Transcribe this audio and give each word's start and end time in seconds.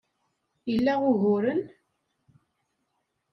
Ila 0.73 0.93
uguren? 1.09 1.61